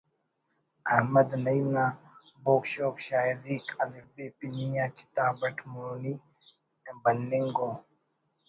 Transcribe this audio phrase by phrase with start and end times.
[0.95, 1.85] ”احمد نعیم نا
[2.43, 6.13] بوگ شوگ شاعریک ”الف ب“ پنی آ کتاب اٹ مونی
[7.03, 7.69] بننگ ءُ